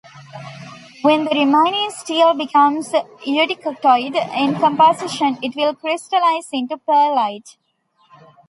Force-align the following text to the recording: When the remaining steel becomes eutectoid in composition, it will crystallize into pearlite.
When 1.03 1.25
the 1.25 1.29
remaining 1.35 1.91
steel 1.91 2.33
becomes 2.33 2.87
eutectoid 2.91 4.15
in 4.35 4.55
composition, 4.55 5.37
it 5.43 5.55
will 5.55 5.75
crystallize 5.75 6.49
into 6.51 6.77
pearlite. 6.77 7.57